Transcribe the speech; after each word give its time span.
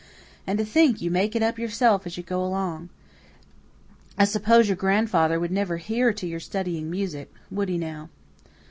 And 0.47 0.57
to 0.57 0.65
think 0.65 0.99
you 0.99 1.11
make 1.11 1.35
it 1.35 1.43
up 1.43 1.59
yourself 1.59 2.07
as 2.07 2.17
you 2.17 2.23
go 2.23 2.43
along! 2.43 2.89
I 4.17 4.25
suppose 4.25 4.67
your 4.67 4.75
grandfather 4.75 5.39
would 5.39 5.51
never 5.51 5.77
hear 5.77 6.11
to 6.11 6.25
your 6.25 6.39
studying 6.39 6.89
music 6.89 7.31
would 7.51 7.69
he 7.69 7.77
now?" 7.77 8.09